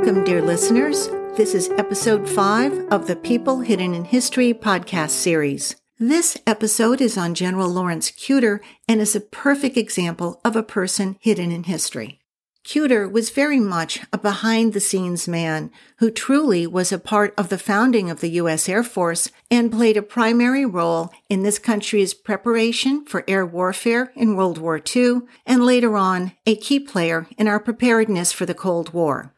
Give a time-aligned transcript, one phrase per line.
[0.00, 1.08] Welcome, dear listeners.
[1.36, 5.76] This is episode five of the People Hidden in History podcast series.
[5.98, 11.18] This episode is on General Lawrence Kuter and is a perfect example of a person
[11.20, 12.18] hidden in history.
[12.64, 17.50] Kuter was very much a behind the scenes man who truly was a part of
[17.50, 18.70] the founding of the U.S.
[18.70, 24.34] Air Force and played a primary role in this country's preparation for air warfare in
[24.34, 28.94] World War II and later on a key player in our preparedness for the Cold
[28.94, 29.34] War.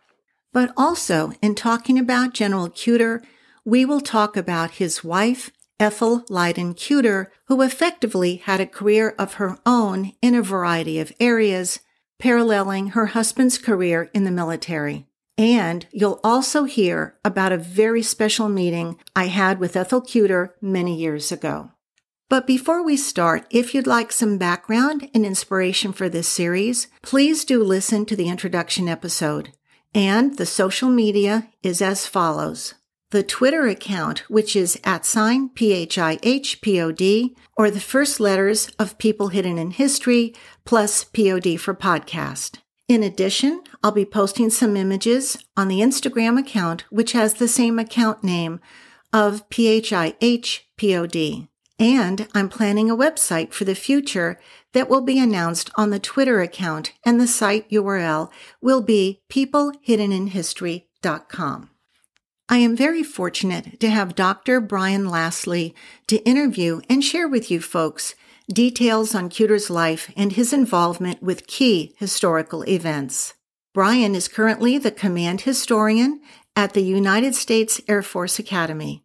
[0.53, 3.23] But also, in talking about General Kuter,
[3.65, 9.35] we will talk about his wife, Ethel Leyden Kuter, who effectively had a career of
[9.35, 11.81] her own in a variety of areas
[12.19, 15.07] paralleling her husband's career in the military.
[15.39, 20.95] And you'll also hear about a very special meeting I had with Ethel Kuter many
[20.95, 21.73] years ago.
[22.29, 27.45] But before we start, if you'd like some background and inspiration for this series, please
[27.45, 29.53] do listen to the introduction episode.
[29.95, 32.75] And the social media is as follows
[33.13, 39.59] the Twitter account, which is at sign P-H-I-H-P-O-D, or the first letters of People Hidden
[39.59, 42.61] in History plus POD for podcast.
[42.89, 47.79] In addition, I'll be posting some images on the Instagram account, which has the same
[47.79, 48.61] account name
[49.13, 51.49] of PHIHPOD.
[51.83, 54.39] And I'm planning a website for the future
[54.73, 58.31] that will be announced on the Twitter account, and the site URL
[58.61, 61.71] will be peoplehiddeninhistory.com.
[62.49, 64.61] I am very fortunate to have Dr.
[64.61, 65.75] Brian Laslie
[66.07, 68.15] to interview and share with you folks
[68.49, 73.35] details on Kuter's life and his involvement with key historical events.
[73.75, 76.21] Brian is currently the command historian
[76.55, 79.02] at the United States Air Force Academy.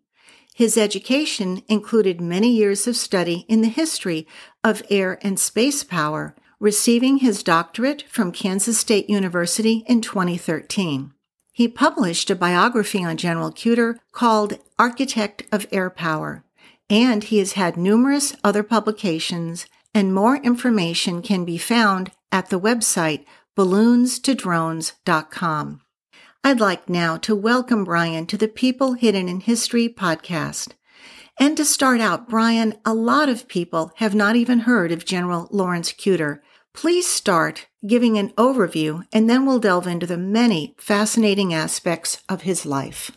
[0.57, 4.25] His education included many years of study in the history
[4.63, 11.13] of air and space power, receiving his doctorate from Kansas State University in 2013.
[11.53, 16.43] He published a biography on General Kuter called Architect of Air Power,
[16.89, 22.59] and he has had numerous other publications, and more information can be found at the
[22.59, 25.81] website balloonstodrones.com.
[26.47, 30.75] I'd like now to welcome Brian to the People Hidden in History podcast.
[31.37, 35.49] And to start out, Brian, a lot of people have not even heard of General
[35.51, 36.39] Lawrence Kuter,
[36.73, 42.43] Please start giving an overview and then we'll delve into the many fascinating aspects of
[42.43, 43.11] his life.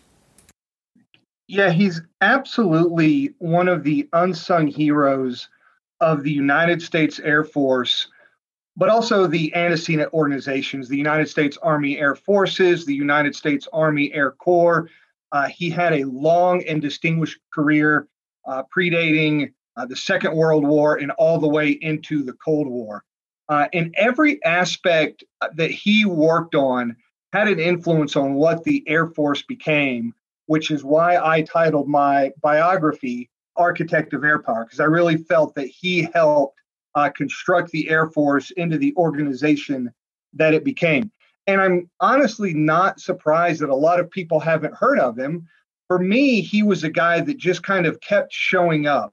[1.46, 5.48] Yeah, he's absolutely one of the unsung heroes
[6.00, 8.08] of the United States Air Force,
[8.80, 14.10] but also the antecedent organizations, the United States Army Air Forces, the United States Army
[14.14, 14.88] Air Corps.
[15.32, 18.08] Uh, he had a long and distinguished career
[18.46, 23.04] uh, predating uh, the Second World War and all the way into the Cold War
[23.50, 25.24] uh, in every aspect
[25.56, 26.96] that he worked on
[27.34, 30.14] had an influence on what the Air Force became,
[30.46, 35.54] which is why I titled my biography Architect of Air Power, because I really felt
[35.56, 36.56] that he helped
[36.94, 39.90] uh, construct the Air Force into the organization
[40.34, 41.10] that it became.
[41.46, 45.46] And I'm honestly not surprised that a lot of people haven't heard of him.
[45.88, 49.12] For me, he was a guy that just kind of kept showing up.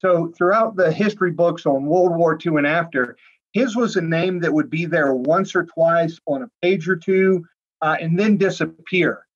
[0.00, 3.16] So, throughout the history books on World War II and after,
[3.52, 6.96] his was a name that would be there once or twice on a page or
[6.96, 7.44] two
[7.82, 9.26] uh, and then disappear.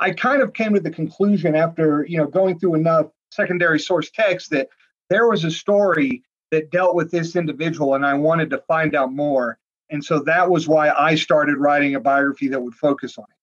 [0.00, 4.10] I kind of came to the conclusion after you know going through enough secondary source
[4.10, 4.68] text that
[5.10, 9.12] there was a story that dealt with this individual and I wanted to find out
[9.12, 9.58] more.
[9.90, 13.38] And so that was why I started writing a biography that would focus on it.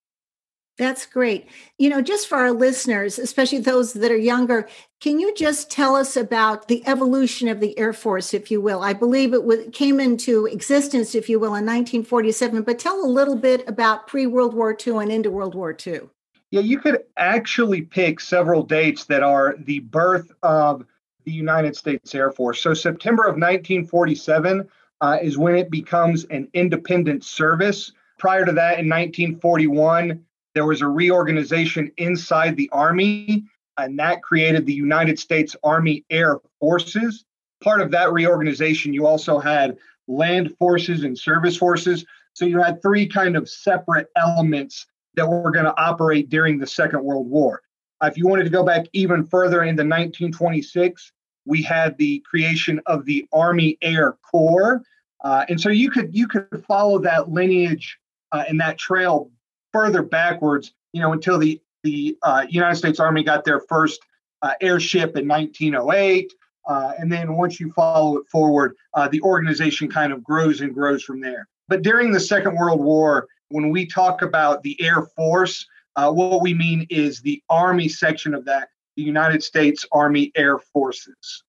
[0.77, 1.47] That's great.
[1.77, 4.67] You know, just for our listeners, especially those that are younger,
[4.99, 8.81] can you just tell us about the evolution of the Air Force, if you will?
[8.81, 13.37] I believe it came into existence, if you will, in 1947, but tell a little
[13.37, 16.01] bit about pre World War II and into World War II.
[16.51, 20.85] Yeah, you could actually pick several dates that are the birth of
[21.25, 22.61] the United States Air Force.
[22.61, 24.67] So, September of 1947
[25.01, 27.91] uh, is when it becomes an independent service.
[28.17, 30.23] Prior to that, in 1941,
[30.53, 33.43] there was a reorganization inside the Army,
[33.77, 37.25] and that created the United States Army Air Forces.
[37.61, 39.77] Part of that reorganization, you also had
[40.07, 42.05] land forces and service forces.
[42.33, 44.85] So you had three kind of separate elements
[45.15, 47.61] that were going to operate during the Second World War.
[48.03, 51.11] If you wanted to go back even further into 1926,
[51.45, 54.81] we had the creation of the Army Air Corps,
[55.23, 57.97] uh, and so you could you could follow that lineage
[58.31, 59.31] uh, and that trail
[59.73, 64.01] further backwards, you know, until the the uh, United States Army got their first
[64.41, 66.33] uh, airship in 1908.
[66.67, 70.73] Uh, and then once you follow it forward, uh, the organization kind of grows and
[70.73, 71.47] grows from there.
[71.67, 76.55] But during the Second World War, when we talk about the Air Force, what we
[76.55, 81.43] mean is the Army section of that, the United States Army Air Forces.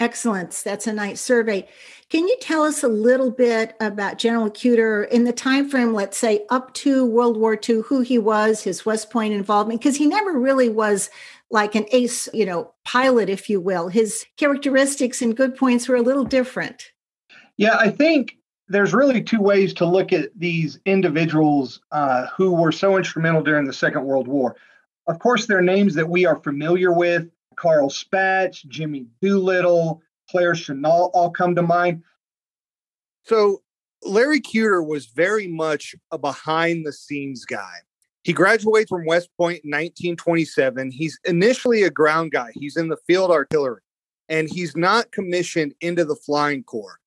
[0.00, 0.50] Excellent.
[0.64, 1.68] That's a nice survey.
[2.10, 6.18] Can you tell us a little bit about General Kuter in the time frame, let's
[6.18, 9.80] say up to World War II, who he was, his West Point involvement?
[9.80, 11.08] Because he never really was
[11.50, 13.88] like an ace, you know, pilot, if you will.
[13.88, 16.90] His characteristics and good points were a little different.
[17.56, 22.72] Yeah, I think there's really two ways to look at these individuals uh, who were
[22.72, 24.56] so instrumental during the Second World War.
[25.06, 27.28] Of course, there are names that we are familiar with.
[27.56, 30.00] Carl Spaatz, Jimmy Doolittle,
[30.30, 32.02] Claire Chennault all come to mind.
[33.24, 33.62] So
[34.04, 37.74] Larry Kuter was very much a behind the scenes guy.
[38.24, 40.90] He graduates from West Point in 1927.
[40.90, 42.50] He's initially a ground guy.
[42.54, 43.80] He's in the field artillery
[44.28, 46.98] and he's not commissioned into the flying corps.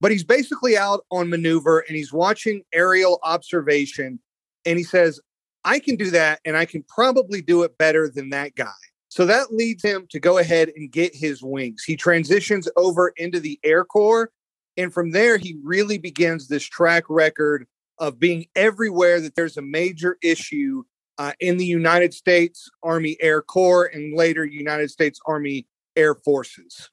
[0.00, 4.20] But he's basically out on maneuver and he's watching aerial observation
[4.66, 5.20] and he says,
[5.66, 8.70] I can do that and I can probably do it better than that guy.
[9.08, 11.82] So that leads him to go ahead and get his wings.
[11.82, 14.30] He transitions over into the Air Corps.
[14.76, 17.66] And from there, he really begins this track record
[17.98, 20.84] of being everywhere that there's a major issue
[21.18, 25.66] uh, in the United States Army Air Corps and later United States Army
[25.96, 26.90] Air Forces.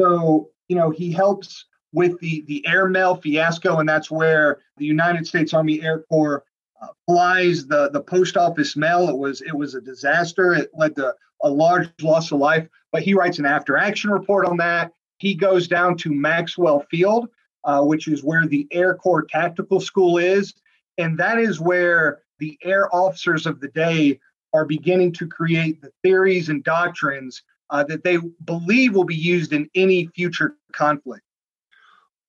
[0.00, 5.26] So, you know, he helps with the, the airmail fiasco, and that's where the United
[5.26, 6.44] States Army Air Corps
[6.80, 9.08] uh, flies the, the post office mail.
[9.08, 10.54] It was it was a disaster.
[10.54, 12.68] It led to a large loss of life.
[12.92, 14.92] But he writes an after action report on that.
[15.18, 17.28] He goes down to Maxwell Field,
[17.64, 20.54] uh, which is where the Air Corps Tactical School is,
[20.96, 24.20] and that is where the air officers of the day
[24.54, 29.52] are beginning to create the theories and doctrines uh, that they believe will be used
[29.52, 31.22] in any future conflict.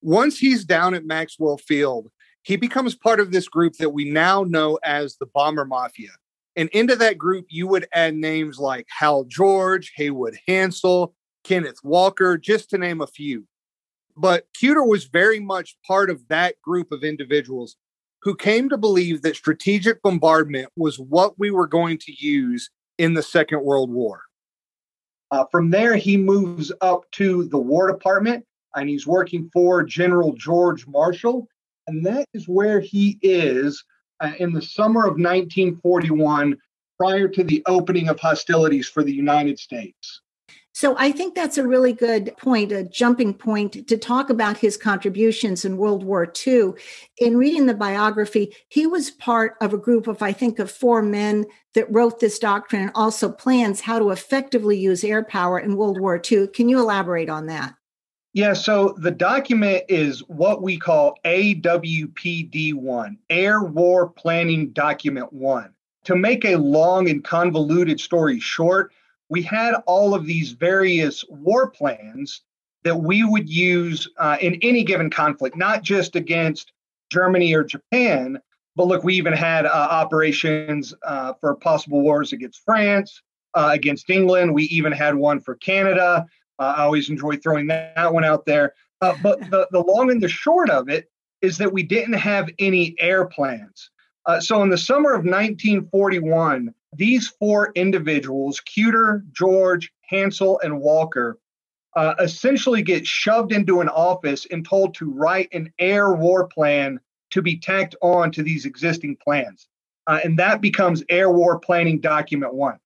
[0.01, 2.09] Once he's down at Maxwell Field,
[2.43, 6.11] he becomes part of this group that we now know as the Bomber Mafia.
[6.55, 11.13] And into that group, you would add names like Hal George, Haywood Hansell,
[11.43, 13.45] Kenneth Walker, just to name a few.
[14.17, 17.77] But Kuter was very much part of that group of individuals
[18.21, 23.13] who came to believe that strategic bombardment was what we were going to use in
[23.13, 24.23] the Second World War.
[25.31, 28.43] Uh, from there, he moves up to the War Department
[28.75, 31.47] and he's working for General George Marshall.
[31.89, 33.83] And that is where he is
[34.19, 36.55] uh, in the summer of 1941,
[36.99, 40.21] prior to the opening of hostilities for the United States.
[40.71, 44.77] So I think that's a really good point, a jumping point to talk about his
[44.77, 46.73] contributions in World War II.
[47.17, 51.01] In reading the biography, he was part of a group of, I think, of four
[51.01, 55.75] men that wrote this doctrine and also plans how to effectively use air power in
[55.75, 56.47] World War II.
[56.49, 57.73] Can you elaborate on that?
[58.33, 65.73] Yeah, so the document is what we call AWPD 1, Air War Planning Document 1.
[66.05, 68.91] To make a long and convoluted story short,
[69.29, 72.41] we had all of these various war plans
[72.83, 76.71] that we would use uh, in any given conflict, not just against
[77.11, 78.39] Germany or Japan,
[78.75, 83.21] but look, we even had uh, operations uh, for possible wars against France,
[83.55, 84.53] uh, against England.
[84.53, 86.27] We even had one for Canada.
[86.59, 88.73] Uh, I always enjoy throwing that one out there.
[89.01, 91.09] Uh, but the, the long and the short of it
[91.41, 93.89] is that we didn't have any air plans.
[94.25, 101.39] Uh, so in the summer of 1941, these four individuals, Kuter, George, Hansell, and Walker,
[101.95, 106.99] uh, essentially get shoved into an office and told to write an air war plan
[107.31, 109.67] to be tacked on to these existing plans.
[110.07, 112.79] Uh, and that becomes Air War Planning Document One.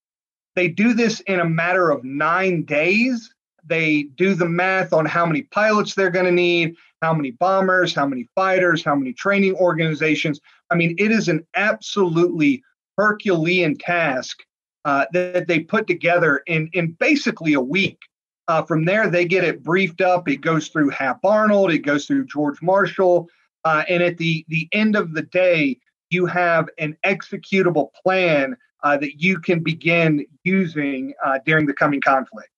[0.55, 3.32] They do this in a matter of nine days
[3.65, 7.93] they do the math on how many pilots they're going to need, how many bombers,
[7.93, 10.39] how many fighters, how many training organizations.
[10.69, 12.63] I mean, it is an absolutely
[12.97, 14.39] Herculean task
[14.85, 17.99] uh, that they put together in, in basically a week.
[18.47, 20.27] Uh, from there, they get it briefed up.
[20.27, 23.29] It goes through Hap Arnold, it goes through George Marshall.
[23.63, 25.79] Uh, and at the, the end of the day,
[26.09, 32.01] you have an executable plan uh, that you can begin using uh, during the coming
[32.01, 32.49] conflict.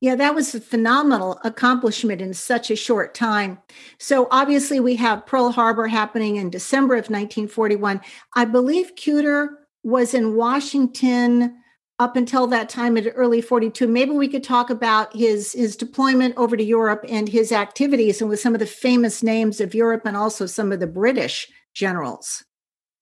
[0.00, 3.58] Yeah, that was a phenomenal accomplishment in such a short time.
[3.98, 8.00] So obviously, we have Pearl Harbor happening in December of 1941.
[8.34, 9.48] I believe Kuter
[9.84, 11.56] was in Washington
[11.98, 16.36] up until that time at early 42 maybe we could talk about his his deployment
[16.36, 20.02] over to europe and his activities and with some of the famous names of europe
[20.04, 22.44] and also some of the british generals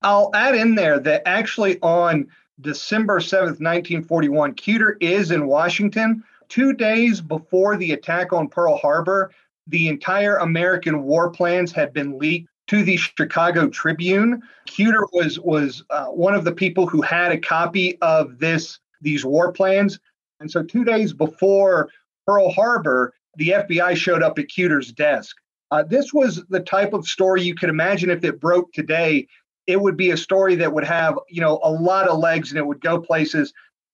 [0.02, 2.26] i'll add in there that actually on
[2.60, 9.30] december 7th 1941 kuter is in washington two days before the attack on Pearl Harbor,
[9.66, 14.42] the entire American war plans had been leaked to the Chicago Tribune.
[14.69, 19.25] Kuter was was uh, one of the people who had a copy of this these
[19.25, 19.99] war plans,
[20.40, 21.88] and so two days before
[22.26, 25.37] Pearl Harbor, the FBI showed up at Kuter's desk.
[25.71, 29.26] Uh, this was the type of story you could imagine if it broke today.
[29.66, 32.59] It would be a story that would have, you know, a lot of legs and
[32.59, 33.52] it would go places.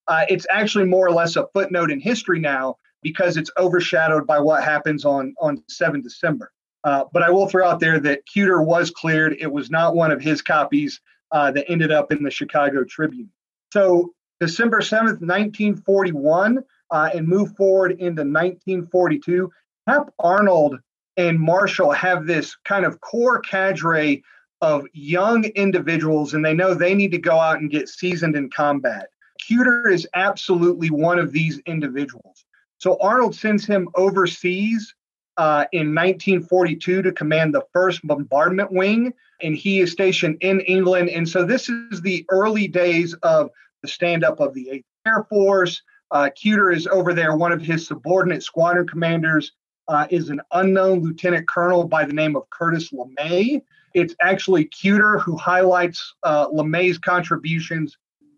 [0.09, 4.39] Uh, it's actually more or less a footnote in history now because it's overshadowed by
[4.39, 6.53] what happens on on 7 December.
[6.85, 9.37] Uh, but I will throw out there that Kuter was cleared.
[9.41, 11.01] It was not one of his copies
[11.33, 13.31] uh, that ended up in the Chicago Tribune.
[13.73, 16.59] So December 7th, 1941,
[16.91, 19.51] uh, and move forward into 1942,
[19.87, 20.79] Hap Arnold
[21.17, 24.23] and Marshall have this kind of core cadre
[24.61, 28.51] of young individuals, and they know they need to go out and get seasoned in
[28.51, 29.09] combat.
[29.39, 32.45] Kuter is absolutely one of these individuals.
[32.79, 34.95] So Arnold sends him overseas
[35.37, 39.13] uh, in 1942 to command the 1st Bombardment Wing,
[39.43, 41.11] and he is stationed in England.
[41.11, 43.51] And so this is the early days of
[43.83, 45.83] the stand up of the 8th Air Force.
[46.11, 47.37] Uh, Kuter is over there.
[47.37, 49.53] One of his subordinate squadron commanders
[49.89, 53.61] uh, is an unknown lieutenant colonel by the name of Curtis LeMay.
[53.95, 57.97] It's actually Kuter who highlights uh, LeMay's contributions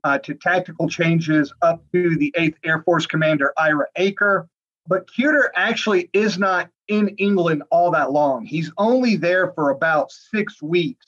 [0.09, 4.49] uh, to tactical changes up to the 8th Air Force Commander Ira Eaker.
[4.87, 8.47] But Kuter actually is not in England all that long.
[8.47, 11.07] He's only there for about six weeks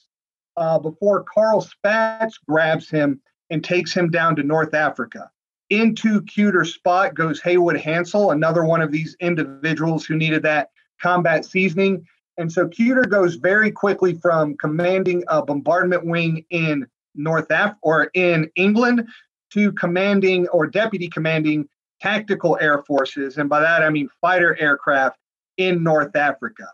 [0.59, 5.31] uh, before Carl Spaatz grabs him and takes him down to North Africa.
[5.71, 11.47] Into Kuter's spot goes Haywood Hansell, another one of these individuals who needed that combat
[11.47, 12.07] seasoning.
[12.37, 18.11] And so Kuter goes very quickly from commanding a bombardment wing in North Af or
[18.15, 19.07] in England
[19.53, 21.69] to commanding or deputy commanding
[22.01, 23.37] tactical air forces.
[23.37, 25.19] And by that, I mean fighter aircraft
[25.57, 26.69] in North Africa.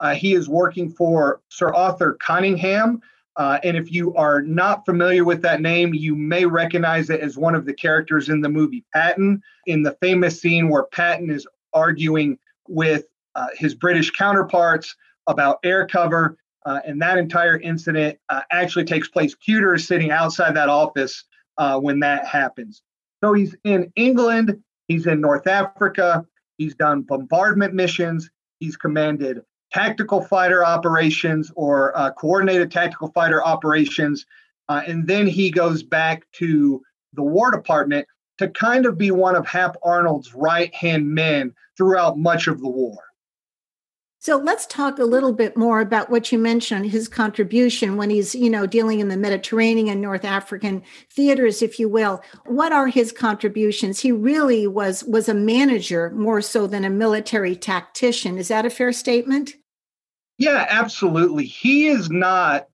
[0.00, 3.00] Uh, he is working for Sir Arthur Cunningham.
[3.36, 7.36] uh, and if you are not familiar with that name, you may recognize it as
[7.36, 11.46] one of the characters in the movie Patton, in the famous scene where Patton is
[11.72, 12.38] arguing
[12.68, 14.94] with uh, his British counterparts
[15.26, 16.36] about air cover.
[16.64, 19.34] Uh, and that entire incident uh, actually takes place.
[19.34, 21.24] Kuter is sitting outside that office
[21.58, 22.82] uh, when that happens.
[23.22, 26.24] So he's in England, he's in North Africa,
[26.58, 28.30] he's done bombardment missions,
[28.60, 29.40] he's commanded
[29.72, 34.24] tactical fighter operations or uh, coordinated tactical fighter operations.
[34.68, 36.80] Uh, and then he goes back to
[37.14, 38.06] the War Department
[38.38, 42.68] to kind of be one of Hap Arnold's right hand men throughout much of the
[42.68, 42.96] war.
[44.24, 48.34] So let's talk a little bit more about what you mentioned, his contribution when he's,
[48.34, 52.22] you know, dealing in the Mediterranean and North African theaters, if you will.
[52.46, 54.00] What are his contributions?
[54.00, 58.38] He really was was a manager more so than a military tactician.
[58.38, 59.56] Is that a fair statement?
[60.38, 61.44] Yeah, absolutely.
[61.44, 62.68] He is not,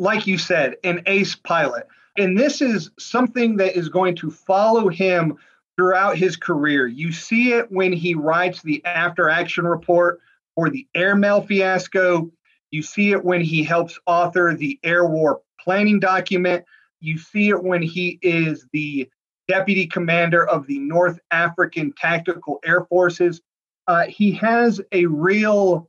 [0.00, 1.86] like you said, an ace pilot.
[2.18, 5.38] And this is something that is going to follow him
[5.76, 6.88] throughout his career.
[6.88, 10.20] You see it when he writes the after action report
[10.56, 12.32] for the airmail fiasco.
[12.72, 16.64] You see it when he helps author the air war planning document.
[17.00, 19.08] You see it when he is the
[19.46, 23.40] deputy commander of the North African Tactical Air Forces.
[23.86, 25.88] Uh, he has a real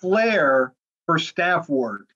[0.00, 0.72] flair
[1.04, 2.06] for staff work.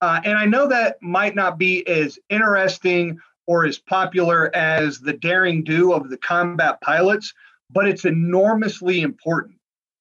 [0.00, 5.12] Uh, and I know that might not be as interesting or as popular as the
[5.12, 7.32] daring do of the combat pilots,
[7.70, 9.56] but it's enormously important.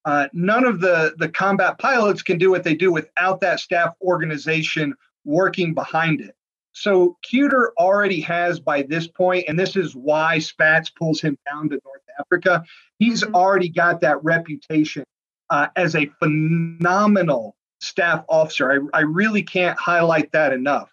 [0.06, 3.94] Uh, none of the, the combat pilots can do what they do without that staff
[4.02, 4.94] organization
[5.24, 6.36] working behind it.
[6.74, 11.70] So Kuter already has by this point, and this is why Spaatz pulls him down
[11.70, 12.64] to North Africa.
[13.00, 13.36] He's mm-hmm.
[13.36, 15.06] already got that reputation
[15.50, 18.90] uh, as a phenomenal staff officer.
[18.94, 20.90] I, I really can't highlight that enough.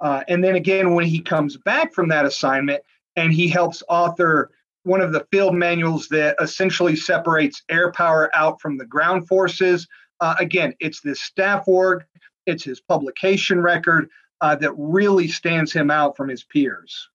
[0.00, 2.82] Uh, and then again, when he comes back from that assignment
[3.16, 4.50] and he helps author
[4.86, 9.88] one of the field manuals that essentially separates air power out from the ground forces.
[10.20, 12.06] Uh, again, it's this staff work,
[12.46, 14.08] it's his publication record
[14.40, 17.08] uh, that really stands him out from his peers.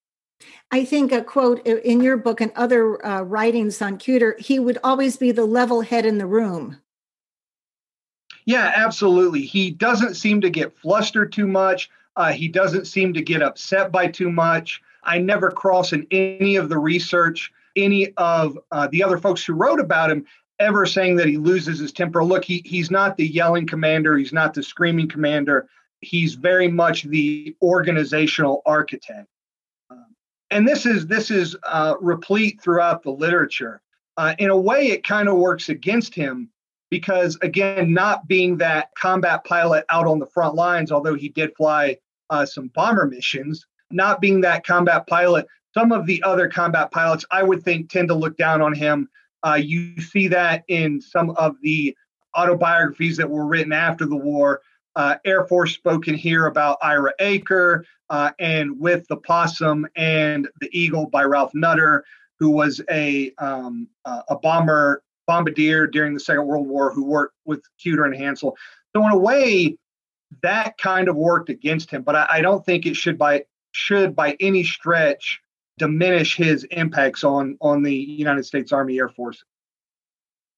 [0.71, 4.77] I think a quote in your book and other uh, writings on Kuter, he would
[4.83, 6.77] always be the level head in the room.
[8.43, 9.43] Yeah, absolutely.
[9.43, 11.89] He doesn't seem to get flustered too much.
[12.17, 14.81] Uh, he doesn't seem to get upset by too much.
[15.03, 19.53] I never cross in any of the research any of uh, the other folks who
[19.53, 20.25] wrote about him
[20.59, 22.23] ever saying that he loses his temper.
[22.23, 25.67] Look, he, he's not the yelling commander, he's not the screaming commander.
[26.01, 29.27] He's very much the organizational architect
[30.51, 33.81] and this is this is uh, replete throughout the literature.
[34.17, 36.49] Uh, in a way, it kind of works against him
[36.91, 41.55] because, again, not being that combat pilot out on the front lines, although he did
[41.55, 41.97] fly
[42.29, 47.25] uh, some bomber missions, not being that combat pilot, some of the other combat pilots,
[47.31, 49.09] I would think, tend to look down on him.
[49.43, 51.95] Uh, you see that in some of the
[52.35, 54.61] autobiographies that were written after the war.
[54.95, 60.69] Uh, Air Force spoken here about Ira Eaker uh, and with the Possum and the
[60.77, 62.03] Eagle by Ralph Nutter,
[62.39, 67.35] who was a um, uh, a bomber bombardier during the Second World War who worked
[67.45, 68.53] with Kuter and Hansell.
[68.93, 69.77] So in a way,
[70.41, 72.01] that kind of worked against him.
[72.01, 75.39] But I, I don't think it should by should by any stretch
[75.81, 79.43] diminish his impacts on on the United States Army Air Force.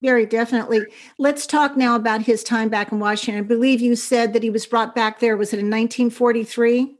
[0.01, 0.81] Very definitely.
[1.17, 3.45] Let's talk now about his time back in Washington.
[3.45, 5.37] I believe you said that he was brought back there.
[5.37, 6.93] Was it in 1943?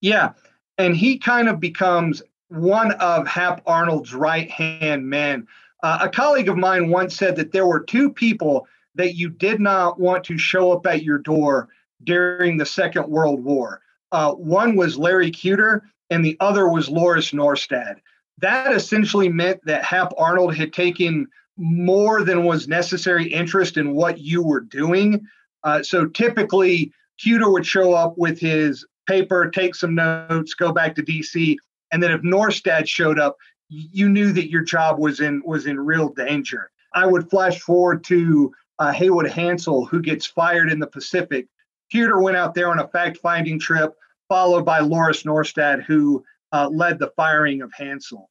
[0.00, 0.32] Yeah.
[0.78, 5.46] And he kind of becomes one of Hap Arnold's right hand men.
[5.82, 9.60] Uh, a colleague of mine once said that there were two people that you did
[9.60, 11.68] not want to show up at your door
[12.04, 13.82] during the Second World War.
[14.12, 17.96] Uh, one was Larry Kuter, and the other was Lauris Norstad.
[18.38, 21.26] That essentially meant that Hap Arnold had taken
[21.56, 25.26] more than was necessary interest in what you were doing.
[25.62, 30.94] Uh, so typically, Kuter would show up with his paper, take some notes, go back
[30.94, 31.56] to DC,
[31.92, 33.36] and then if Norstad showed up,
[33.68, 36.70] you knew that your job was in was in real danger.
[36.94, 41.46] I would flash forward to uh, Haywood Hansell, who gets fired in the Pacific.
[41.92, 43.94] Kuter went out there on a fact-finding trip,
[44.30, 48.26] followed by Lauris Norstad, who uh, led the firing of Hansell.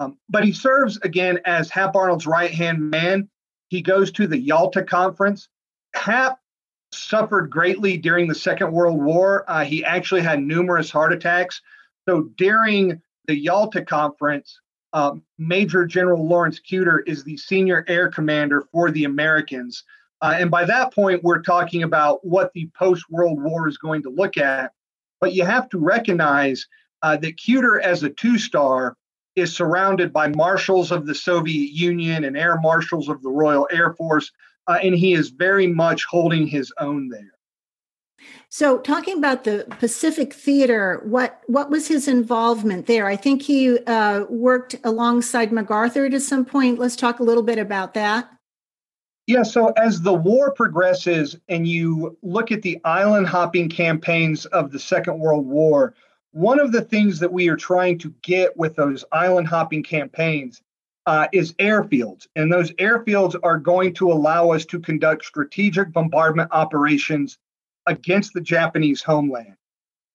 [0.00, 3.28] Um, but he serves again as Hap Arnold's right hand man.
[3.68, 5.48] He goes to the Yalta Conference.
[5.94, 6.38] Hap
[6.92, 9.44] suffered greatly during the Second World War.
[9.48, 11.62] Uh, he actually had numerous heart attacks.
[12.08, 14.60] So during the Yalta Conference,
[14.92, 19.84] uh, Major General Lawrence Kuter is the senior air commander for the Americans.
[20.20, 24.02] Uh, and by that point, we're talking about what the post World War is going
[24.02, 24.72] to look at.
[25.24, 26.66] But you have to recognize
[27.00, 28.94] uh, that Kuter, as a two star,
[29.36, 33.94] is surrounded by marshals of the Soviet Union and air marshals of the Royal Air
[33.94, 34.30] Force,
[34.66, 37.32] uh, and he is very much holding his own there.
[38.50, 43.06] So, talking about the Pacific Theater, what what was his involvement there?
[43.06, 46.78] I think he uh, worked alongside MacArthur at some point.
[46.78, 48.28] Let's talk a little bit about that.
[49.26, 54.70] Yeah, so as the war progresses and you look at the island hopping campaigns of
[54.70, 55.94] the Second World War,
[56.32, 60.60] one of the things that we are trying to get with those island hopping campaigns
[61.06, 62.26] uh, is airfields.
[62.36, 67.38] And those airfields are going to allow us to conduct strategic bombardment operations
[67.86, 69.56] against the Japanese homeland.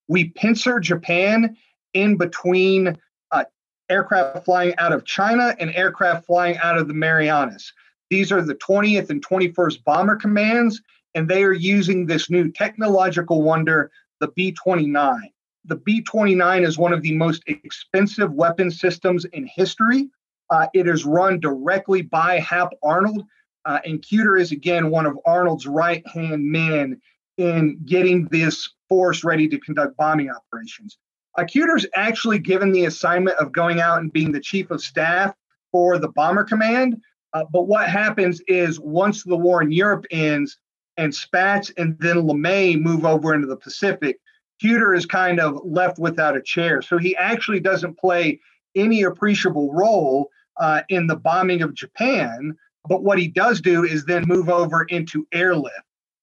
[0.08, 1.58] We pincer Japan
[1.94, 2.98] in between
[3.32, 3.46] uh,
[3.90, 7.74] aircraft flying out of China and aircraft flying out of the Marianas.
[8.10, 10.82] These are the 20th and 21st Bomber Commands,
[11.16, 15.32] and they are using this new technological wonder, the B 29
[15.66, 20.10] the B 29 is one of the most expensive weapon systems in history.
[20.50, 23.24] Uh, it is run directly by Hap Arnold,
[23.66, 27.00] uh, and Kuter is again one of Arnold's right hand men
[27.38, 30.98] in getting this force ready to conduct bombing operations.
[31.38, 35.36] Uh, Kuter's actually given the assignment of going out and being the chief of staff
[35.72, 37.00] for the Bomber Command.
[37.34, 40.58] Uh, but what happens is once the war in Europe ends
[40.98, 44.20] and Spaatz and then LeMay move over into the Pacific,
[44.62, 46.82] Kuter is kind of left without a chair.
[46.82, 48.40] So he actually doesn't play
[48.76, 52.56] any appreciable role uh, in the bombing of Japan.
[52.88, 55.76] But what he does do is then move over into airlift.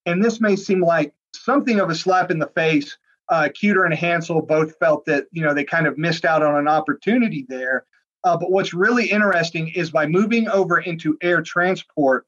[0.05, 2.97] And this may seem like something of a slap in the face.
[3.29, 6.57] Uh, Kuter and Hansell both felt that you know they kind of missed out on
[6.57, 7.85] an opportunity there.
[8.27, 12.27] Uh, but what's really interesting is by moving over into air transport,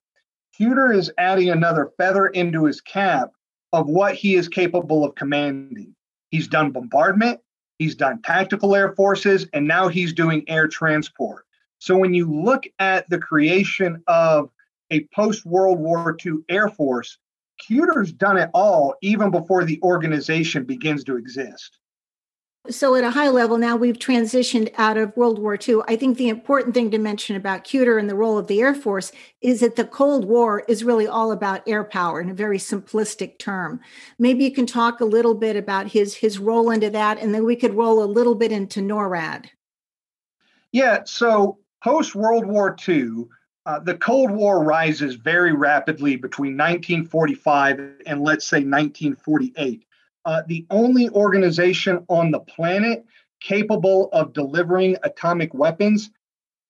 [0.56, 3.32] Kuter is adding another feather into his cap
[3.72, 5.96] of what he is capable of commanding.
[6.30, 7.40] He's done bombardment,
[7.80, 11.44] he's done tactical air forces, and now he's doing air transport.
[11.80, 14.50] So when you look at the creation of
[14.92, 17.18] a post World War II Air Force,
[17.68, 21.76] Kuter's done it all even before the organization begins to exist.
[22.70, 25.80] So, at a high level, now we've transitioned out of World War II.
[25.88, 28.74] I think the important thing to mention about Kuter and the role of the Air
[28.74, 32.58] Force is that the Cold War is really all about air power in a very
[32.58, 33.80] simplistic term.
[34.18, 37.44] Maybe you can talk a little bit about his his role into that, and then
[37.46, 39.46] we could roll a little bit into NORAD.
[40.72, 41.04] Yeah.
[41.04, 43.28] So, post World War II,
[43.64, 49.84] uh, the Cold War rises very rapidly between 1945 and let's say 1948
[50.28, 53.02] uh, the only organization on the planet
[53.40, 56.10] capable of delivering atomic weapons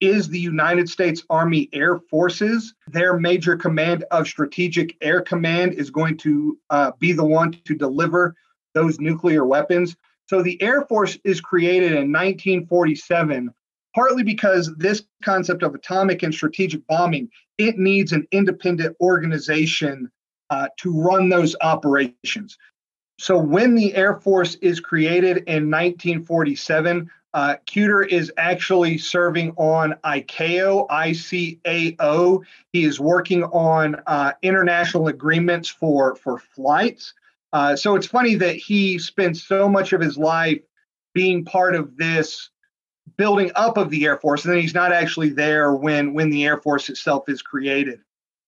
[0.00, 2.74] is the United States Army Air Forces.
[2.86, 7.74] Their Major Command of Strategic Air Command is going to uh, be the one to
[7.74, 8.36] deliver
[8.74, 9.96] those nuclear weapons.
[10.26, 13.52] So the Air Force is created in 1947
[13.92, 20.08] partly because this concept of atomic and strategic bombing it needs an independent organization
[20.50, 22.56] uh, to run those operations
[23.18, 29.94] so when the air force is created in 1947 uh, Kuter is actually serving on
[30.02, 32.42] ICAO, ICAO.
[32.72, 37.12] He is working on uh, international agreements for, for flights.
[37.52, 40.60] Uh, so it's funny that he spends so much of his life
[41.14, 42.50] being part of this
[43.16, 46.44] building up of the Air Force, and then he's not actually there when when the
[46.44, 48.00] Air Force itself is created.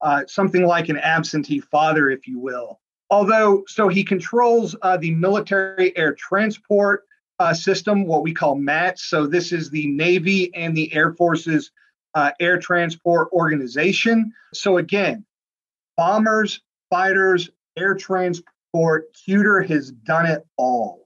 [0.02, 2.80] Uh, something like an absentee father, if you will.
[3.11, 7.05] Although, so he controls uh, the military air transport
[7.40, 9.05] uh, system, what we call MATS.
[9.05, 11.70] So this is the Navy and the Air Force's
[12.14, 14.33] uh, air transport organization.
[14.53, 15.25] So again,
[15.96, 20.99] bombers, fighters, air transport, Kuter has done it all.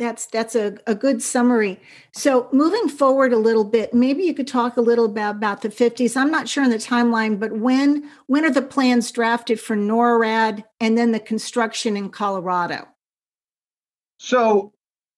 [0.00, 1.78] That's that's a, a good summary.
[2.12, 5.68] So moving forward a little bit, maybe you could talk a little about, about the
[5.68, 6.16] 50s.
[6.16, 10.64] I'm not sure on the timeline, but when when are the plans drafted for NORAD
[10.80, 12.88] and then the construction in Colorado?
[14.18, 14.72] So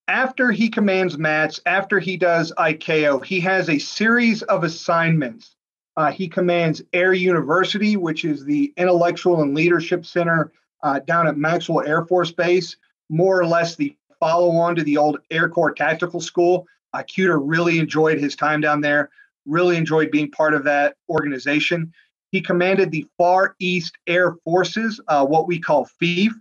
[0.09, 5.55] after he commands MATS, after he does iko he has a series of assignments.
[5.95, 11.37] Uh, he commands Air University, which is the intellectual and leadership center uh, down at
[11.37, 12.75] Maxwell Air Force Base,
[13.09, 16.65] more or less the follow on to the old Air Corps Tactical School.
[16.93, 19.09] Uh, Kuter really enjoyed his time down there,
[19.45, 21.91] really enjoyed being part of that organization.
[22.31, 26.31] He commanded the Far East Air Forces, uh, what we call FEAF.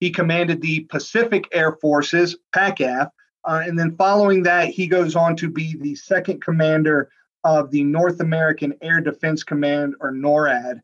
[0.00, 3.10] He commanded the Pacific Air Forces, PACAF.
[3.44, 7.10] Uh, and then following that, he goes on to be the second commander
[7.44, 10.80] of the North American Air Defense Command, or NORAD.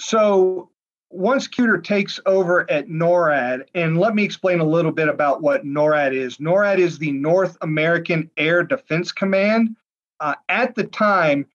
[0.00, 0.71] So
[1.12, 5.64] once Kuter takes over at NORAD, and let me explain a little bit about what
[5.64, 6.38] NORAD is.
[6.38, 9.76] NORAD is the North American Air Defense Command.
[10.20, 11.46] Uh, at the time,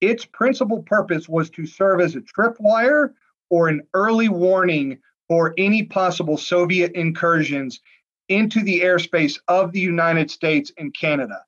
[0.00, 3.14] its principal purpose was to serve as a tripwire
[3.48, 4.98] or an early warning
[5.28, 7.80] for any possible Soviet incursions
[8.28, 11.42] into the airspace of the United States and Canada.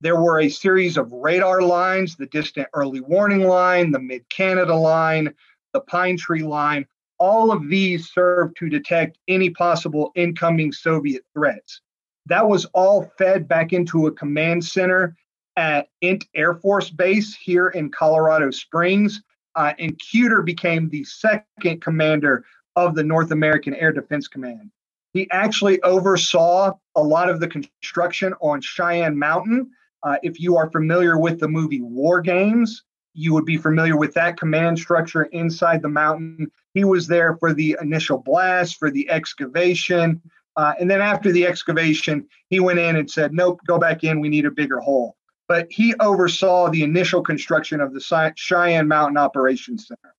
[0.00, 4.74] There were a series of radar lines, the distant early warning line, the mid Canada
[4.74, 5.32] line,
[5.72, 6.86] the Pine Tree line,
[7.22, 11.80] all of these served to detect any possible incoming Soviet threats.
[12.26, 15.14] That was all fed back into a command center
[15.56, 19.22] at Ent Air Force Base here in Colorado Springs.
[19.54, 24.72] Uh, and Kuter became the second commander of the North American Air Defense Command.
[25.12, 29.70] He actually oversaw a lot of the construction on Cheyenne Mountain.
[30.02, 32.82] Uh, if you are familiar with the movie War Games,
[33.14, 36.50] you would be familiar with that command structure inside the mountain.
[36.74, 40.20] He was there for the initial blast, for the excavation.
[40.56, 44.20] Uh, and then after the excavation, he went in and said, Nope, go back in.
[44.20, 45.16] We need a bigger hole.
[45.48, 50.11] But he oversaw the initial construction of the Cheyenne Mountain Operations Center.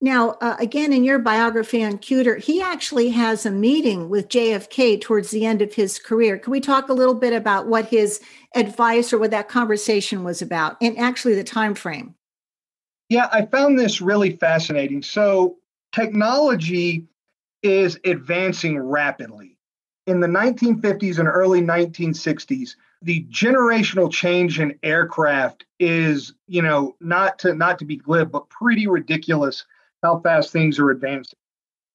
[0.00, 5.00] Now, uh, again, in your biography on Kuter, he actually has a meeting with JFK
[5.00, 6.38] towards the end of his career.
[6.38, 8.20] Can we talk a little bit about what his
[8.54, 12.14] advice or what that conversation was about, and actually the time frame?
[13.08, 15.02] Yeah, I found this really fascinating.
[15.02, 15.56] So,
[15.90, 17.08] technology
[17.64, 19.56] is advancing rapidly.
[20.06, 27.40] In the 1950s and early 1960s, the generational change in aircraft is, you know, not
[27.40, 29.64] to not to be glib, but pretty ridiculous
[30.02, 31.38] how fast things are advancing.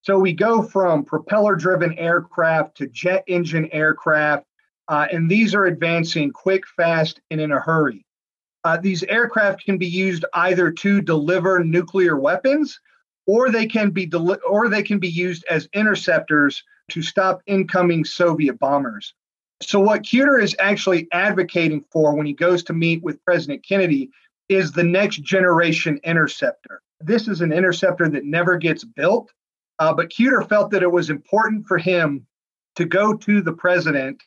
[0.02, 4.44] So we go from propeller driven aircraft to jet engine aircraft,
[4.88, 8.04] uh, and these are advancing quick, fast, and in a hurry.
[8.64, 12.80] Uh, these aircraft can be used either to deliver nuclear weapons,
[13.26, 18.04] or they can be deli- or they can be used as interceptors to stop incoming
[18.04, 19.14] Soviet bombers.
[19.62, 24.10] So what Kuter is actually advocating for when he goes to meet with President Kennedy
[24.50, 26.82] is the next generation interceptor.
[27.04, 29.30] This is an interceptor that never gets built,
[29.78, 32.26] uh, but Kuter felt that it was important for him
[32.76, 34.22] to go to the president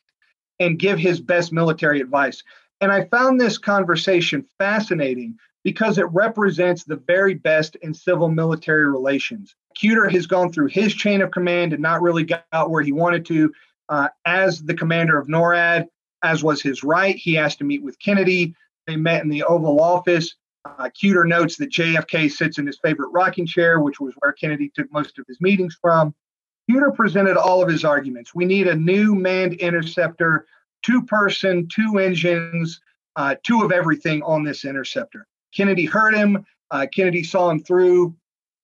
[0.59, 2.43] and give his best military advice.
[2.79, 8.85] And I found this conversation fascinating because it represents the very best in civil military
[8.85, 9.55] relations.
[9.75, 13.25] Kuter has gone through his chain of command and not really got where he wanted
[13.25, 13.51] to.
[13.89, 15.87] Uh, as the commander of NORAD,
[16.23, 18.55] as was his right, he asked to meet with Kennedy.
[18.85, 20.35] They met in the Oval Office.
[20.77, 24.71] Uh, Kuter notes that JFK sits in his favorite rocking chair, which was where Kennedy
[24.73, 26.13] took most of his meetings from.
[26.69, 28.35] Kuter presented all of his arguments.
[28.35, 30.45] We need a new manned interceptor,
[30.83, 32.81] two person, two engines,
[33.15, 35.27] uh, two of everything on this interceptor.
[35.55, 36.45] Kennedy heard him.
[36.69, 38.15] Uh, Kennedy saw him through.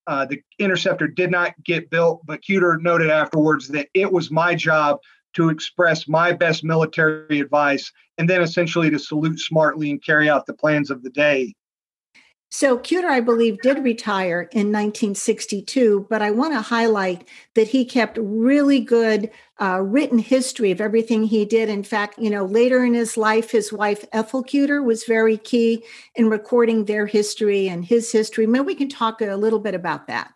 [0.05, 4.53] Uh, the interceptor did not get built, but Kuter noted afterwards that it was my
[4.53, 4.99] job
[5.33, 10.45] to express my best military advice and then essentially to salute smartly and carry out
[10.45, 11.53] the plans of the day.
[12.53, 17.83] So Kuter, I believe, did retire in 1962, but I want to highlight that he
[17.83, 21.67] kept really good uh, written history of everything he did.
[21.67, 25.83] In fact, you know, later in his life, his wife Ethel Kuter was very key
[26.13, 28.45] in recording their history and his history.
[28.45, 30.31] Maybe we can talk a little bit about that.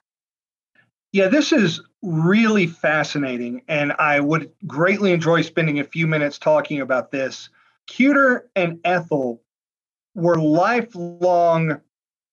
[1.12, 6.82] Yeah, this is really fascinating, and I would greatly enjoy spending a few minutes talking
[6.82, 7.50] about this.
[7.88, 9.44] Kuter and Ethel
[10.16, 11.80] were lifelong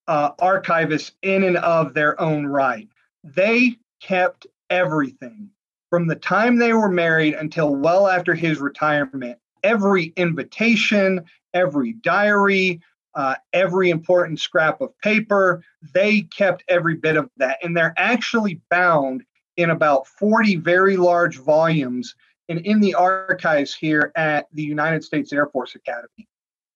[0.07, 2.87] uh, archivists in and of their own right.
[3.23, 5.49] They kept everything
[5.89, 9.37] from the time they were married until well after his retirement.
[9.63, 12.81] Every invitation, every diary,
[13.15, 15.63] uh, every important scrap of paper,
[15.93, 17.57] they kept every bit of that.
[17.63, 19.23] And they're actually bound
[19.57, 22.13] in about 40 very large volumes
[22.49, 26.27] and in the archives here at the United States Air Force Academy.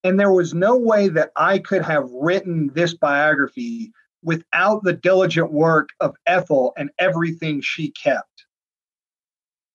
[0.03, 3.91] And there was no way that I could have written this biography
[4.23, 8.45] without the diligent work of Ethel and everything she kept.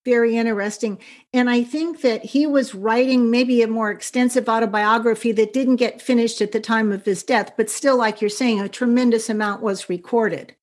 [0.05, 0.99] Very interesting.
[1.33, 6.03] And I think that he was writing maybe a more extensive autobiography that didn't get
[6.03, 9.63] finished at the time of his death, but still, like you're saying, a tremendous amount
[9.63, 10.55] was recorded.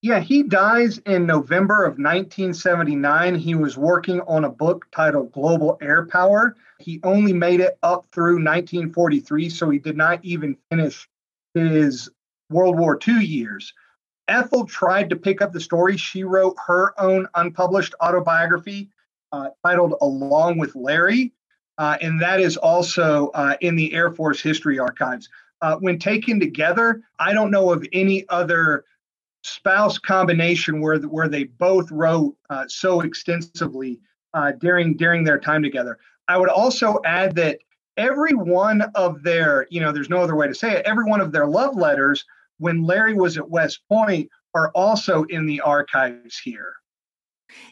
[0.00, 3.34] Yeah, he dies in November of 1979.
[3.34, 6.54] He was working on a book titled Global Air Power.
[6.78, 11.08] He only made it up through 1943, so he did not even finish
[11.54, 12.08] his
[12.48, 13.74] World War II years.
[14.28, 15.96] Ethel tried to pick up the story.
[15.96, 18.90] She wrote her own unpublished autobiography
[19.32, 21.32] uh, titled Along with Larry,
[21.76, 25.28] uh, and that is also uh, in the Air Force History Archives.
[25.60, 28.84] Uh, when taken together, I don't know of any other
[29.42, 34.00] spouse combination where where they both wrote uh, so extensively
[34.34, 35.98] uh, during during their time together.
[36.28, 37.58] I would also add that
[37.96, 41.20] every one of their, you know, there's no other way to say it, every one
[41.20, 42.24] of their love letters
[42.58, 46.74] when Larry was at West Point are also in the archives here.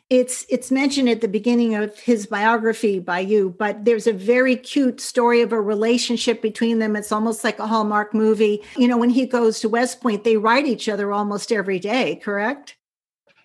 [0.09, 4.55] It's it's mentioned at the beginning of his biography by you, but there's a very
[4.55, 6.95] cute story of a relationship between them.
[6.95, 8.63] It's almost like a Hallmark movie.
[8.77, 12.17] You know, when he goes to West Point, they write each other almost every day,
[12.17, 12.77] correct?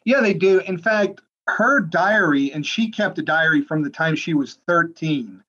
[0.05, 0.59] Yeah, they do.
[0.59, 5.43] In fact, her diary, and she kept a diary from the time she was 13.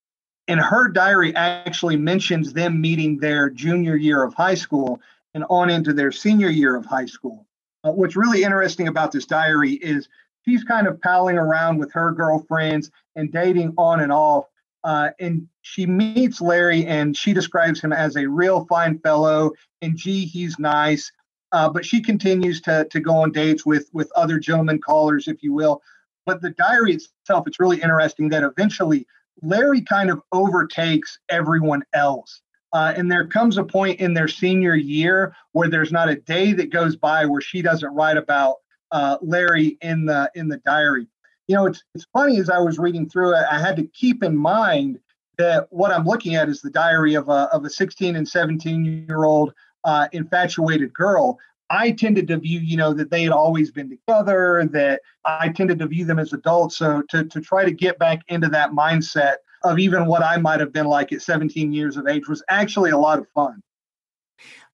[0.48, 5.00] And her diary actually mentions them meeting their junior year of high school
[5.34, 7.46] and on into their senior year of high school.
[7.84, 10.08] Uh, what's really interesting about this diary is
[10.44, 14.44] she's kind of palling around with her girlfriends and dating on and off.
[14.84, 19.52] Uh, and she meets Larry and she describes him as a real fine fellow.
[19.80, 21.10] And gee, he's nice.
[21.52, 25.42] Uh, but she continues to, to go on dates with, with other gentlemen callers, if
[25.42, 25.82] you will.
[26.24, 29.06] But the diary itself, it's really interesting that eventually
[29.42, 32.40] Larry kind of overtakes everyone else.
[32.72, 36.52] Uh, and there comes a point in their senior year where there's not a day
[36.54, 38.56] that goes by where she doesn't write about
[38.92, 41.08] uh, Larry in the in the diary.
[41.48, 44.22] You know, it's it's funny as I was reading through it, I had to keep
[44.22, 45.00] in mind
[45.38, 49.06] that what I'm looking at is the diary of a of a 16 and 17
[49.08, 49.52] year old
[49.84, 51.38] uh, infatuated girl.
[51.70, 55.78] I tended to view, you know, that they had always been together, that I tended
[55.78, 56.76] to view them as adults.
[56.76, 60.60] So to, to try to get back into that mindset of even what I might
[60.60, 63.62] have been like at 17 years of age was actually a lot of fun.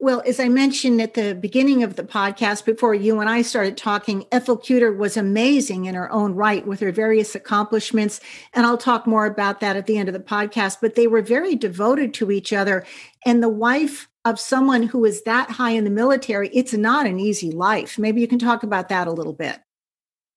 [0.00, 3.76] Well, as I mentioned at the beginning of the podcast, before you and I started
[3.76, 8.20] talking, Ethel Kuter was amazing in her own right with her various accomplishments.
[8.54, 10.78] And I'll talk more about that at the end of the podcast.
[10.80, 12.87] But they were very devoted to each other.
[13.26, 17.18] And the wife of someone who is that high in the military, it's not an
[17.18, 17.98] easy life.
[17.98, 19.58] Maybe you can talk about that a little bit.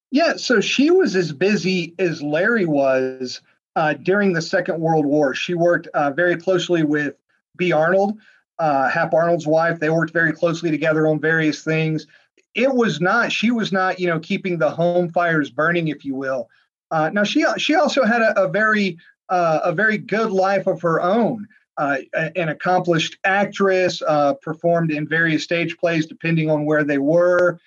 [0.10, 0.38] Yeah.
[0.38, 3.42] So she was as busy as Larry was
[3.76, 5.36] uh, during the Second World War.
[5.36, 7.14] She worked uh, very closely with
[7.58, 8.18] Bee Arnold
[8.62, 9.80] uh, Hap Arnold's wife.
[9.80, 12.06] They worked very closely together on various things.
[12.54, 16.14] It was not, she was not, you know, keeping the home fires burning, if you
[16.14, 16.48] will.
[16.92, 18.98] Uh, now she she also had a, a very
[19.30, 21.48] uh, a very good life of her own.
[21.78, 21.98] Uh,
[22.36, 27.60] an accomplished actress, uh, performed in various stage plays depending on where they were.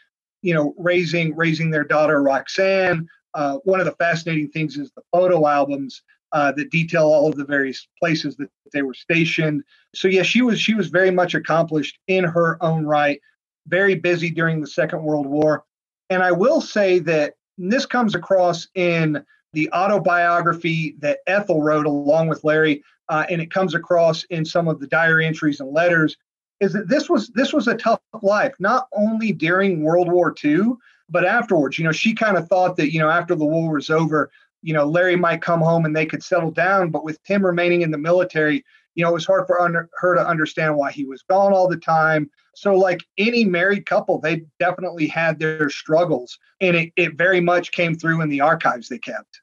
[0.43, 3.09] You know, raising raising their daughter Roxanne.
[3.33, 6.03] Uh, one of the fascinating things is the photo albums
[6.35, 9.63] uh, that detail all of the various places that they were stationed.
[9.95, 13.21] So yeah, she was she was very much accomplished in her own right,
[13.69, 15.65] very busy during the Second World War.
[16.11, 22.27] And I will say that this comes across in the autobiography that Ethel wrote along
[22.27, 26.17] with Larry, uh, and it comes across in some of the diary entries and letters,
[26.59, 30.73] is that this was this was a tough life, not only during World War II,
[31.09, 31.79] but afterwards.
[31.79, 34.33] You know, she kind of thought that you know after the war was over,
[34.65, 37.83] you know, Larry might come home and they could settle down, but with him remaining
[37.83, 41.05] in the military, you know, it was hard for under, her to understand why he
[41.05, 42.31] was gone all the time.
[42.55, 47.73] So, like any married couple, they definitely had their struggles, and it, it very much
[47.73, 49.43] came through in the archives they kept.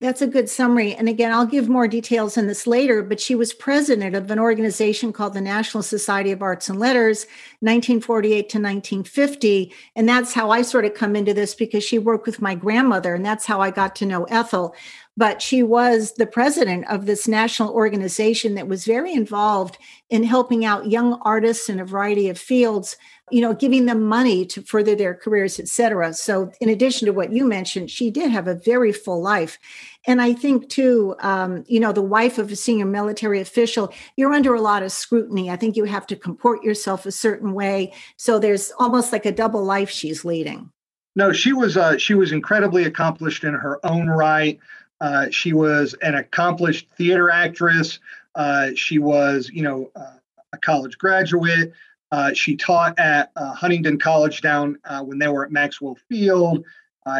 [0.00, 0.94] That's a good summary.
[0.94, 4.38] And again, I'll give more details on this later, but she was president of an
[4.38, 7.24] organization called the National Society of Arts and Letters,
[7.60, 9.72] 1948 to 1950.
[9.96, 13.14] And that's how I sort of come into this because she worked with my grandmother,
[13.14, 14.74] and that's how I got to know Ethel
[15.16, 19.78] but she was the president of this national organization that was very involved
[20.10, 22.96] in helping out young artists in a variety of fields
[23.30, 27.32] you know giving them money to further their careers etc so in addition to what
[27.32, 29.58] you mentioned she did have a very full life.
[30.06, 34.32] And i think too um, you know the wife of a senior military official you're
[34.32, 35.50] under a lot of scrutiny.
[35.50, 37.92] I think you have to comport yourself a certain way.
[38.16, 40.70] So there's almost like a double life she's leading.
[41.16, 44.58] No she was uh, she was incredibly accomplished in her own right
[45.04, 47.98] uh, she was an accomplished theater actress.
[48.34, 50.14] Uh, she was, you know, uh,
[50.54, 51.74] a college graduate.
[52.10, 56.64] Uh, she taught at uh, Huntingdon College down when they were at Maxwell Field.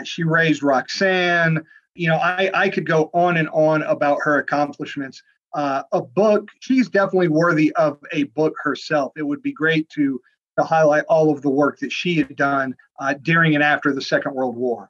[0.02, 1.62] she raised Roxanne.
[1.94, 5.22] You know, I, I could go on and on about her accomplishments.
[5.52, 9.12] a book, she's definitely worthy of a book herself.
[9.14, 10.22] It would be great to
[10.56, 12.74] to highlight all of the work that she had done
[13.20, 14.88] during and after the Second World War.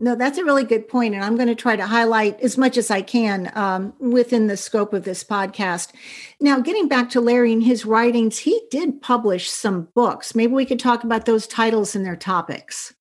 [0.00, 2.76] No, that's a really good point, and I'm going to try to highlight as much
[2.76, 5.92] as I can um, within the scope of this podcast.
[6.40, 10.34] Now, getting back to Larry and his writings, he did publish some books.
[10.34, 12.92] Maybe we could talk about those titles and their topics.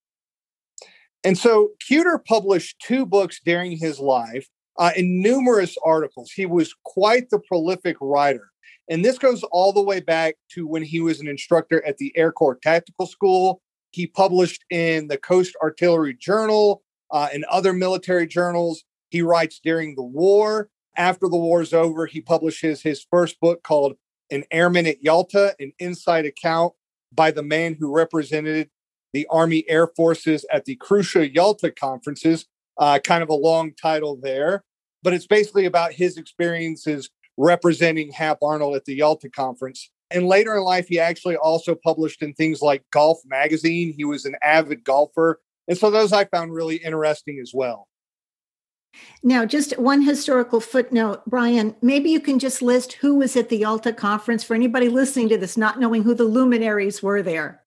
[1.24, 6.32] And so, Kuter published two books during his life uh, and numerous articles.
[6.32, 8.50] He was quite the prolific writer.
[8.88, 12.16] And this goes all the way back to when he was an instructor at the
[12.16, 16.83] Air Corps Tactical School he published in the Coast Artillery Journal
[17.14, 18.84] uh, and other military journals.
[19.10, 20.70] He writes during the war.
[20.98, 23.96] After the war's over, he publishes his first book called
[24.30, 26.74] An Airman at Yalta, an inside account
[27.14, 28.70] by the man who represented
[29.14, 32.46] the Army Air Forces at the crucial Yalta conferences.
[32.80, 34.64] Uh, kind of a long title there,
[35.04, 39.92] but it's basically about his experiences representing Hap Arnold at the Yalta conference.
[40.10, 43.94] And later in life, he actually also published in things like Golf Magazine.
[43.96, 45.40] He was an avid golfer.
[45.68, 47.88] And so those I found really interesting as well.
[49.24, 53.58] Now, just one historical footnote, Brian, maybe you can just list who was at the
[53.58, 57.64] Yalta conference for anybody listening to this, not knowing who the luminaries were there.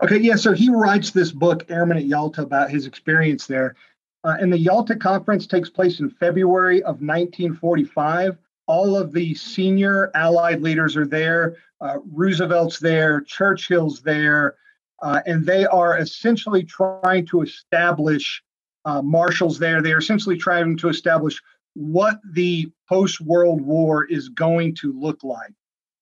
[0.00, 3.74] Okay, yeah, so he writes this book, Airman at Yalta, about his experience there.
[4.22, 10.10] Uh, and the Yalta conference takes place in February of 1945 all of the senior
[10.14, 11.56] Allied leaders are there.
[11.80, 14.56] Uh, Roosevelt's there, Churchill's there,
[15.02, 18.42] uh, and they are essentially trying to establish.
[18.84, 19.82] Uh, Marshall's there.
[19.82, 21.40] They are essentially trying to establish
[21.74, 25.52] what the post-World War is going to look like.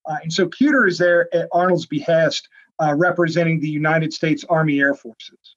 [0.07, 2.49] Uh, and so Kuter is there at Arnold's behest,
[2.81, 5.57] uh, representing the United States Army Air Forces.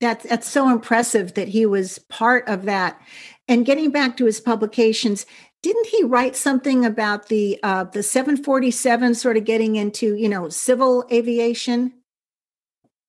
[0.00, 3.00] That's that's so impressive that he was part of that.
[3.46, 5.26] And getting back to his publications,
[5.62, 10.48] didn't he write something about the uh, the 747 sort of getting into you know
[10.48, 11.92] civil aviation?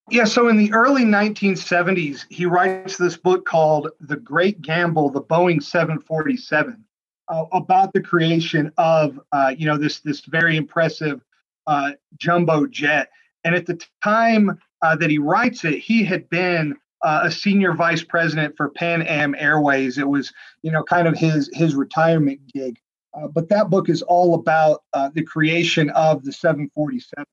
[0.10, 5.22] Yeah, so in the early 1970s, he writes this book called The Great Gamble, the
[5.22, 6.84] Boeing 747,
[7.30, 11.22] uh, about the creation of uh, you know this this very impressive
[11.68, 13.10] uh, jumbo jet.
[13.46, 17.74] And at the time uh, that he writes it, he had been uh, a senior
[17.74, 19.98] vice president for Pan Am Airways.
[19.98, 22.78] It was, you know, kind of his his retirement gig.
[23.14, 27.26] Uh, but that book is all about the creation of the 747.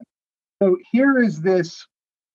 [0.63, 1.87] So here is this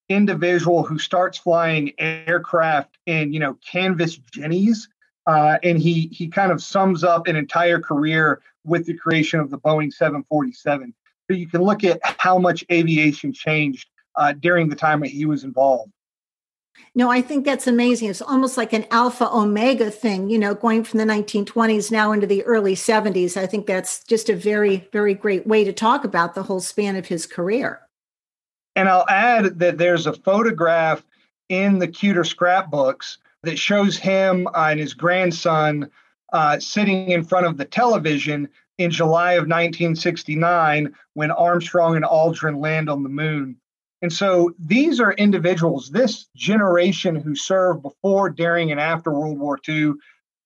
[0.09, 4.87] individual who starts flying aircraft in, you know, canvas jennies,
[5.27, 9.49] uh, and he he kind of sums up an entire career with the creation of
[9.49, 10.93] the Boeing 747.
[11.29, 15.25] So you can look at how much aviation changed uh, during the time that he
[15.25, 15.91] was involved.
[16.93, 18.09] No, I think that's amazing.
[18.09, 22.27] It's almost like an alpha omega thing, you know, going from the 1920s now into
[22.27, 23.37] the early 70s.
[23.37, 26.95] I think that's just a very, very great way to talk about the whole span
[26.95, 27.81] of his career.
[28.75, 31.03] And I'll add that there's a photograph
[31.49, 35.89] in the Kuter scrapbooks that shows him and his grandson
[36.33, 42.59] uh, sitting in front of the television in July of 1969 when Armstrong and Aldrin
[42.59, 43.55] land on the moon.
[44.01, 49.57] And so these are individuals, this generation who served before, during, and after World War
[49.67, 49.93] II,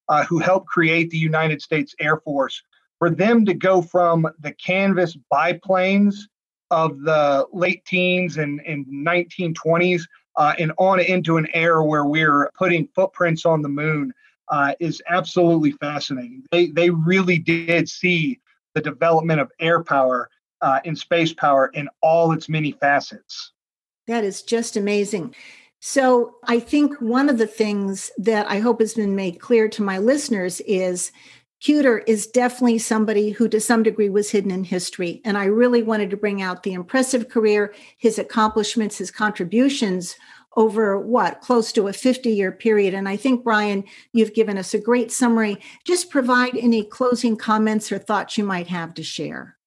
[0.07, 2.61] uh, who helped create the United States Air Force,
[2.99, 6.29] for them to go from the canvas biplanes
[6.71, 10.03] of the late teens and, and 1920s
[10.35, 14.13] uh, and on into an era where we're putting footprints on the moon
[14.49, 16.43] uh, is absolutely fascinating.
[16.51, 18.39] They, they really did see
[18.73, 20.29] the development of air power
[20.61, 23.51] uh, and space power in all its many facets.
[24.07, 25.35] That is just amazing.
[25.81, 29.81] So, I think one of the things that I hope has been made clear to
[29.81, 31.13] my listeners is
[31.61, 35.21] Kuter is definitely somebody who, to some degree, was hidden in history.
[35.25, 40.15] And I really wanted to bring out the impressive career, his accomplishments, his contributions
[40.55, 42.93] over what, close to a 50 year period.
[42.93, 43.83] And I think, Brian,
[44.13, 45.57] you've given us a great summary.
[45.83, 49.57] Just provide any closing comments or thoughts you might have to share.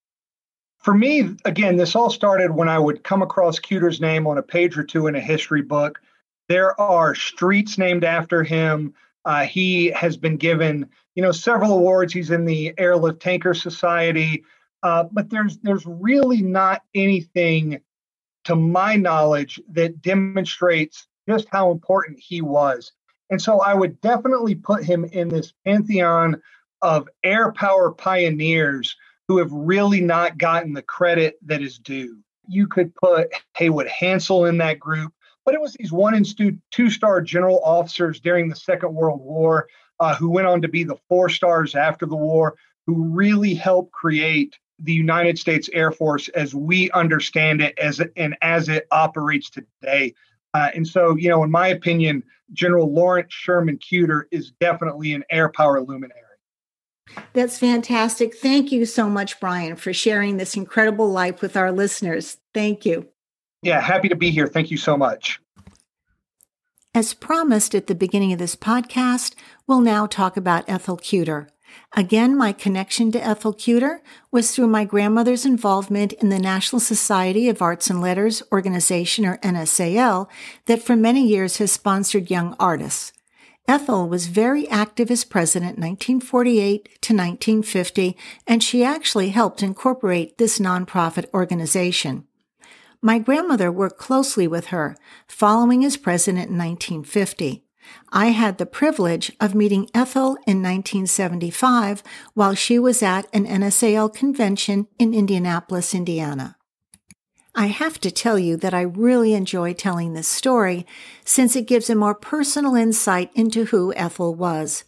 [0.78, 4.42] For me, again, this all started when I would come across Kuter's name on a
[4.42, 6.00] page or two in a history book.
[6.48, 8.94] There are streets named after him.
[9.24, 12.12] Uh, he has been given, you know, several awards.
[12.12, 14.44] He's in the Airlift Tanker Society,
[14.82, 17.80] uh, but there's there's really not anything,
[18.44, 22.92] to my knowledge, that demonstrates just how important he was.
[23.30, 26.42] And so I would definitely put him in this pantheon
[26.82, 28.96] of air power pioneers
[29.28, 32.18] who have really not gotten the credit that is due.
[32.48, 35.14] You could put Haywood Hansell in that group
[35.44, 36.26] but it was these one and
[36.70, 39.68] two star general officers during the Second World War
[40.00, 43.92] uh, who went on to be the four stars after the war, who really helped
[43.92, 49.50] create the United States Air Force as we understand it as and as it operates
[49.50, 50.14] today.
[50.54, 52.22] Uh, and so, you know, in my opinion,
[52.52, 56.18] General Lawrence Sherman Kuter is definitely an air power luminary.
[57.32, 58.34] That's fantastic.
[58.34, 62.38] Thank you so much, Brian, for sharing this incredible life with our listeners.
[62.54, 63.11] Thank you.
[63.62, 64.48] Yeah, happy to be here.
[64.48, 65.40] Thank you so much.
[66.94, 69.34] As promised at the beginning of this podcast,
[69.66, 71.48] we'll now talk about Ethel Kuter.
[71.96, 74.00] Again, my connection to Ethel Kuter
[74.30, 79.38] was through my grandmother's involvement in the National Society of Arts and Letters organization, or
[79.38, 80.28] NSAL,
[80.66, 83.12] that for many years has sponsored young artists.
[83.68, 90.58] Ethel was very active as president 1948 to 1950, and she actually helped incorporate this
[90.58, 92.26] nonprofit organization.
[93.04, 94.96] My grandmother worked closely with her,
[95.26, 97.64] following as president in 1950.
[98.12, 104.14] I had the privilege of meeting Ethel in 1975 while she was at an NSAL
[104.14, 106.56] convention in Indianapolis, Indiana.
[107.56, 110.86] I have to tell you that I really enjoy telling this story
[111.24, 114.84] since it gives a more personal insight into who Ethel was.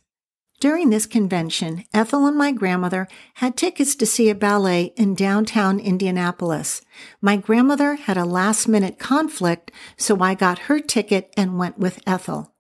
[0.64, 5.78] During this convention, Ethel and my grandmother had tickets to see a ballet in downtown
[5.78, 6.80] Indianapolis.
[7.20, 12.00] My grandmother had a last minute conflict, so I got her ticket and went with
[12.06, 12.54] Ethel.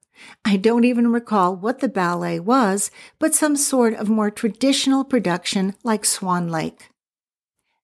[0.44, 5.74] I don't even recall what the ballet was, but some sort of more traditional production
[5.82, 6.90] like Swan Lake.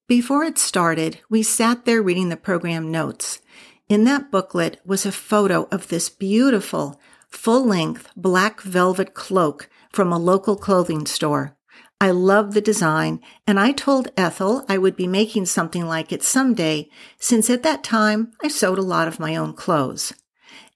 [0.06, 3.40] Before it started, we sat there reading the program notes.
[3.88, 7.00] In that booklet was a photo of this beautiful,
[7.30, 11.56] full length black velvet cloak from a local clothing store.
[12.00, 16.22] I love the design, and I told Ethel I would be making something like it
[16.22, 16.88] someday,
[17.18, 20.14] since at that time I sewed a lot of my own clothes.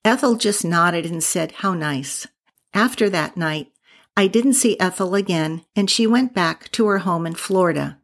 [0.04, 2.26] Ethel just nodded and said, How nice.
[2.74, 3.68] After that night,
[4.16, 7.98] I didn't see Ethel again, and she went back to her home in Florida.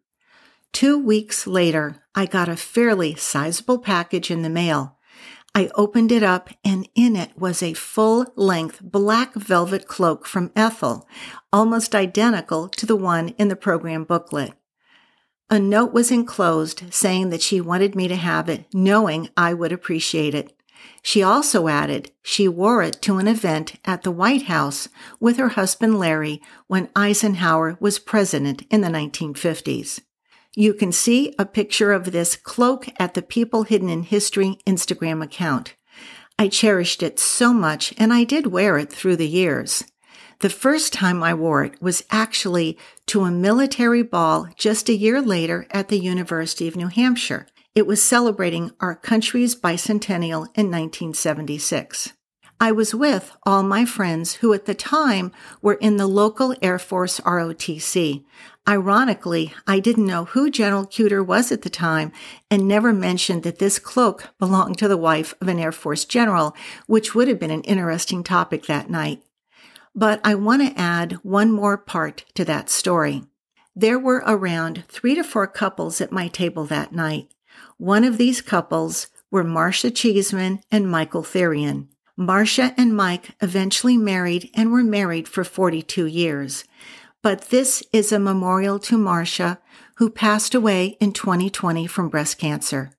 [0.73, 4.97] Two weeks later, I got a fairly sizable package in the mail.
[5.55, 10.53] I opened it up and in it was a full length black velvet cloak from
[10.55, 11.09] Ethel,
[11.53, 14.53] almost identical to the one in the program booklet.
[15.51, 19.72] A note was enclosed saying that she wanted me to have it, knowing I would
[19.72, 20.57] appreciate it.
[21.03, 24.88] She also added she wore it to an event at the White House
[25.18, 30.01] with her husband Larry when Eisenhower was president in the 1950s.
[30.57, 35.22] You can see a picture of this cloak at the People Hidden in History Instagram
[35.22, 35.76] account.
[36.38, 39.84] I cherished it so much and I did wear it through the years.
[40.40, 45.20] The first time I wore it was actually to a military ball just a year
[45.20, 47.46] later at the University of New Hampshire.
[47.74, 52.14] It was celebrating our country's bicentennial in 1976.
[52.63, 55.33] I was with all my friends who at the time
[55.63, 58.23] were in the local Air Force ROTC.
[58.69, 62.13] Ironically, I didn't know who General Kuter was at the time
[62.51, 66.55] and never mentioned that this cloak belonged to the wife of an Air Force general,
[66.87, 69.23] which would have been an interesting topic that night.
[69.95, 73.25] But I want to add one more part to that story.
[73.75, 77.33] There were around three to four couples at my table that night.
[77.79, 81.87] One of these couples were Marcia Cheeseman and Michael Therrien.
[82.17, 86.65] Marcia and Mike eventually married and were married for 42 years.
[87.23, 89.61] But this is a memorial to Marcia,
[89.97, 92.93] who passed away in 2020 from breast cancer.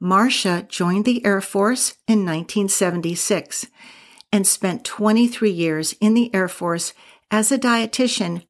[0.00, 3.66] Marcia joined the Air Force in 1976
[4.32, 6.92] and spent 23 years in the Air Force
[7.30, 8.46] as a dietitian,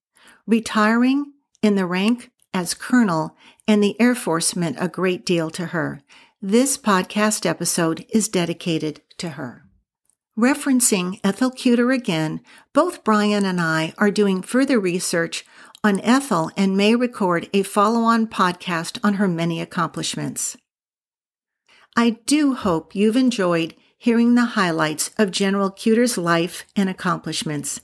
[0.46, 3.36] retiring in the rank as colonel,
[3.66, 6.00] and the Air Force meant a great deal to her.
[6.40, 9.63] This podcast episode is dedicated to her.
[10.38, 12.40] Referencing Ethel Kuter again,
[12.72, 15.46] both Brian and I are doing further research
[15.84, 20.56] on Ethel and may record a follow on podcast on her many accomplishments.
[21.96, 27.80] I do hope you've enjoyed hearing the highlights of General Kuter's life and accomplishments.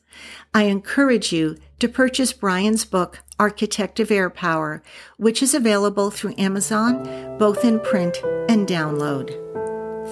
[0.52, 4.82] I encourage you to purchase Brian's book, Architect of Air Power,
[5.18, 9.59] which is available through Amazon, both in print and download.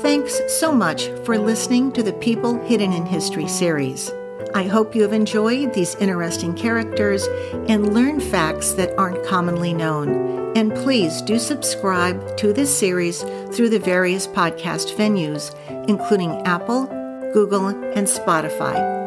[0.00, 4.12] Thanks so much for listening to the People Hidden in History series.
[4.54, 7.26] I hope you have enjoyed these interesting characters
[7.68, 10.56] and learned facts that aren't commonly known.
[10.56, 13.22] And please do subscribe to this series
[13.52, 15.52] through the various podcast venues,
[15.88, 16.86] including Apple,
[17.32, 18.97] Google, and Spotify.